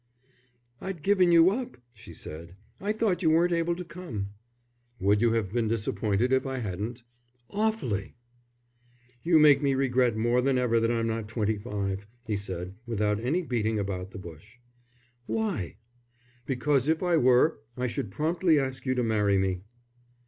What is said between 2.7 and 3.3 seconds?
"I thought you